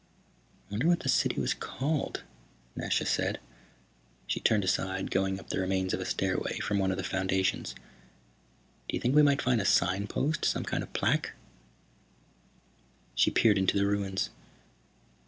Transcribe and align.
"I 0.67 0.71
wonder 0.73 0.87
what 0.87 1.01
the 1.01 1.09
city 1.09 1.39
was 1.39 1.53
called," 1.53 2.23
Nasha 2.75 3.05
said. 3.05 3.39
She 4.25 4.39
turned 4.39 4.63
aside, 4.63 5.11
going 5.11 5.39
up 5.39 5.49
the 5.49 5.59
remains 5.59 5.93
of 5.93 5.99
a 5.99 6.05
stairway 6.07 6.57
from 6.57 6.79
one 6.79 6.89
of 6.89 6.97
the 6.97 7.03
foundations. 7.03 7.75
"Do 8.89 8.95
you 8.95 8.99
think 8.99 9.13
we 9.13 9.21
might 9.21 9.43
find 9.43 9.61
a 9.61 9.63
signpost? 9.63 10.43
Some 10.43 10.63
kind 10.63 10.81
of 10.81 10.91
plaque?" 10.93 11.33
She 13.13 13.29
peered 13.29 13.59
into 13.59 13.77
the 13.77 13.85
ruins. 13.85 14.31